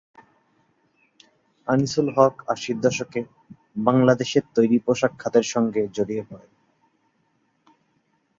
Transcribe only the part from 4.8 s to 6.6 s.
পোশাক খাতের সঙ্গে জড়িয়ে পড়েন।